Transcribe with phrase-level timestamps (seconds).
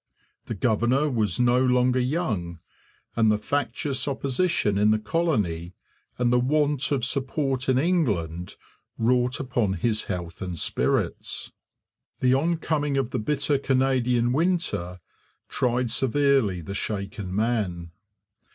[0.47, 2.57] The governor was no longer young,
[3.15, 5.75] and the factious opposition in the colony
[6.17, 8.55] and the want of support in England
[8.97, 11.51] wrought upon his health and spirits.
[12.19, 15.01] The oncoming of the bitter Canadian winter
[15.47, 17.91] tried severely the shaken man.